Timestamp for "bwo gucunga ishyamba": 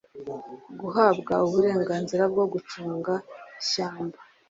2.31-4.17